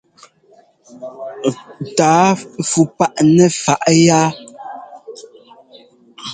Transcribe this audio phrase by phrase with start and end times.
[1.97, 2.23] Tǎa
[2.69, 4.21] fú paʼ nɛ faʼ yá.